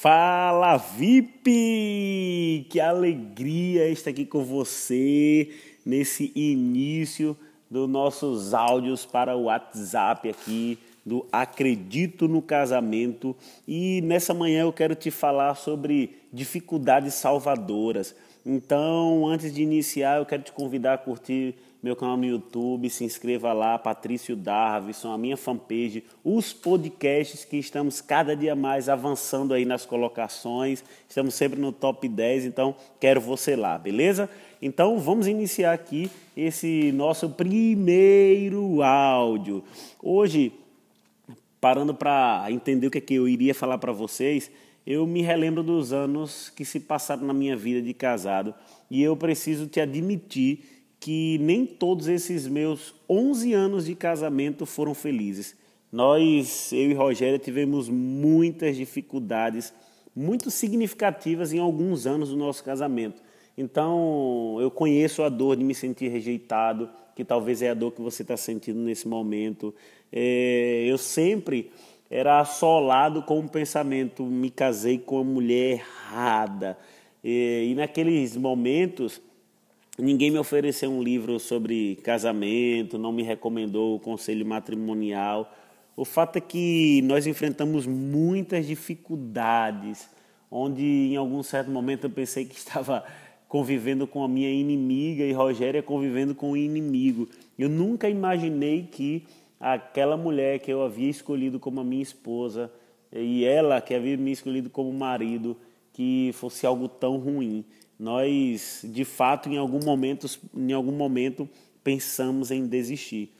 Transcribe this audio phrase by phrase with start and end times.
[0.00, 2.66] Fala VIP!
[2.70, 5.50] Que alegria estar aqui com você
[5.84, 7.36] nesse início
[7.70, 13.36] dos nossos áudios para o WhatsApp aqui do Acredito no Casamento.
[13.68, 18.16] E nessa manhã eu quero te falar sobre dificuldades salvadoras.
[18.46, 23.04] Então, antes de iniciar, eu quero te convidar a curtir meu canal no YouTube, se
[23.04, 29.54] inscreva lá, Patrício Darvison, a minha fanpage, os podcasts que estamos cada dia mais avançando
[29.54, 34.28] aí nas colocações, estamos sempre no top 10, então quero você lá, beleza?
[34.60, 39.64] Então vamos iniciar aqui esse nosso primeiro áudio.
[40.02, 40.52] Hoje,
[41.60, 44.50] parando para entender o que, é que eu iria falar para vocês,
[44.86, 48.54] eu me relembro dos anos que se passaram na minha vida de casado
[48.90, 54.94] e eu preciso te admitir que nem todos esses meus 11 anos de casamento foram
[54.94, 55.56] felizes.
[55.90, 59.72] Nós, eu e Rogério, tivemos muitas dificuldades
[60.14, 63.22] muito significativas em alguns anos do nosso casamento.
[63.56, 68.00] Então, eu conheço a dor de me sentir rejeitado, que talvez é a dor que
[68.00, 69.74] você está sentindo nesse momento.
[70.12, 71.70] É, eu sempre
[72.10, 76.78] era assolado com o pensamento: me casei com uma mulher errada.
[77.22, 79.20] É, e naqueles momentos
[80.00, 85.52] Ninguém me ofereceu um livro sobre casamento, não me recomendou o conselho matrimonial.
[85.94, 90.08] O fato é que nós enfrentamos muitas dificuldades,
[90.50, 93.04] onde em algum certo momento eu pensei que estava
[93.46, 97.28] convivendo com a minha inimiga e Rogéria convivendo com o inimigo.
[97.58, 99.24] Eu nunca imaginei que
[99.60, 102.72] aquela mulher que eu havia escolhido como a minha esposa
[103.12, 105.56] e ela que havia me escolhido como marido,
[105.92, 107.64] que fosse algo tão ruim
[108.00, 111.46] nós de fato em algum momento, em algum momento
[111.84, 113.30] pensamos em desistir.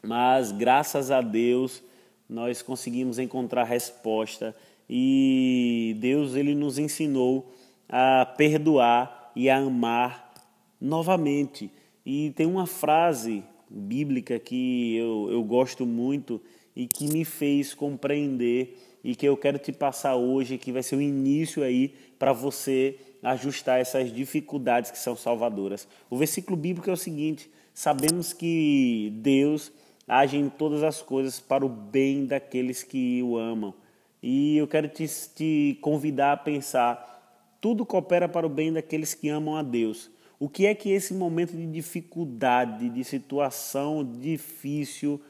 [0.00, 1.82] Mas graças a Deus
[2.28, 4.54] nós conseguimos encontrar resposta
[4.88, 7.52] e Deus ele nos ensinou
[7.88, 10.34] a perdoar e a amar
[10.80, 11.68] novamente.
[12.06, 16.40] E tem uma frase bíblica que eu, eu gosto muito
[16.76, 20.96] e que me fez compreender e que eu quero te passar hoje, que vai ser
[20.96, 25.88] o início aí para você ajustar essas dificuldades que são salvadoras.
[26.08, 29.72] O versículo bíblico é o seguinte: sabemos que Deus
[30.06, 33.74] age em todas as coisas para o bem daqueles que o amam.
[34.22, 39.28] E eu quero te, te convidar a pensar: tudo coopera para o bem daqueles que
[39.28, 40.10] amam a Deus.
[40.38, 45.20] O que é que esse momento de dificuldade, de situação difícil,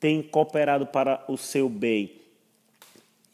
[0.00, 2.23] tem cooperado para o seu bem?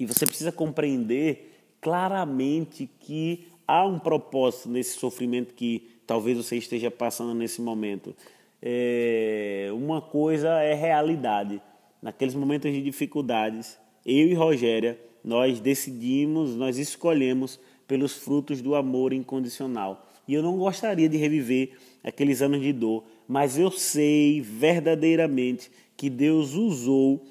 [0.00, 6.91] E você precisa compreender claramente que há um propósito nesse sofrimento que talvez você esteja
[6.91, 8.15] passando nesse momento.
[8.62, 11.60] É, uma coisa é realidade.
[12.00, 19.12] Naqueles momentos de dificuldades, eu e Rogéria, nós decidimos, nós escolhemos pelos frutos do amor
[19.12, 20.09] incondicional.
[20.27, 26.09] E eu não gostaria de reviver aqueles anos de dor, mas eu sei verdadeiramente que
[26.09, 27.22] Deus usou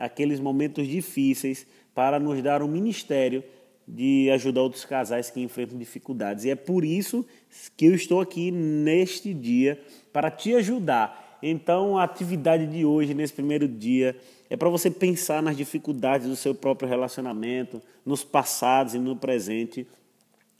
[0.00, 3.44] aqueles momentos difíceis para nos dar um ministério
[3.86, 6.44] de ajudar outros casais que enfrentam dificuldades.
[6.44, 7.26] E é por isso
[7.76, 9.80] que eu estou aqui neste dia
[10.12, 11.38] para te ajudar.
[11.42, 14.16] Então, a atividade de hoje, nesse primeiro dia,
[14.48, 19.86] é para você pensar nas dificuldades do seu próprio relacionamento, nos passados e no presente,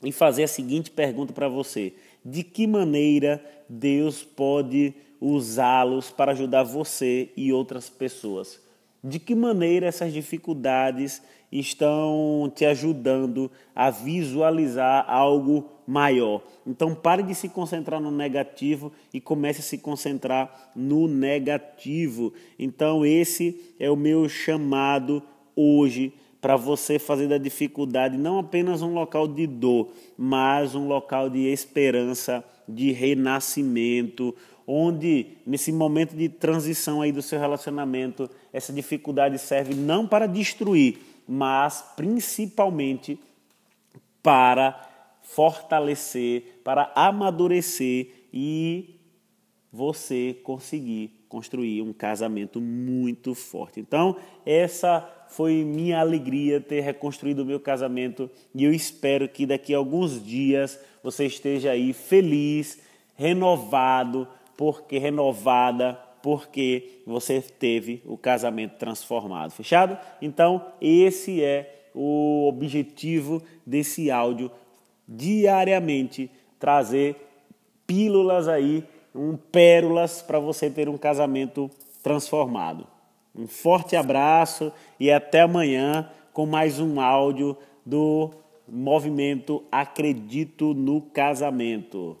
[0.03, 1.93] e fazer a seguinte pergunta para você:
[2.23, 8.59] de que maneira Deus pode usá-los para ajudar você e outras pessoas?
[9.03, 16.43] De que maneira essas dificuldades estão te ajudando a visualizar algo maior?
[16.67, 22.31] Então pare de se concentrar no negativo e comece a se concentrar no negativo.
[22.59, 25.23] Então esse é o meu chamado
[25.55, 31.29] hoje para você fazer da dificuldade não apenas um local de dor, mas um local
[31.29, 34.35] de esperança, de renascimento,
[34.65, 40.99] onde nesse momento de transição aí do seu relacionamento, essa dificuldade serve não para destruir,
[41.27, 43.19] mas principalmente
[44.21, 44.89] para
[45.21, 48.99] fortalecer, para amadurecer e
[49.71, 53.79] você conseguir construir um casamento muito forte.
[53.79, 54.99] Então, essa
[55.29, 60.21] foi minha alegria ter reconstruído o meu casamento e eu espero que daqui a alguns
[60.21, 62.79] dias você esteja aí feliz,
[63.15, 64.27] renovado,
[64.61, 69.49] porque renovada, porque você teve o casamento transformado.
[69.49, 69.97] Fechado?
[70.21, 74.51] Então, esse é o objetivo desse áudio
[75.07, 76.29] diariamente
[76.59, 77.15] trazer
[77.87, 78.83] pílulas aí,
[79.15, 81.67] um pérolas para você ter um casamento
[82.03, 82.85] transformado.
[83.35, 88.29] Um forte abraço e até amanhã com mais um áudio do
[88.69, 92.15] movimento Acredito no Casamento.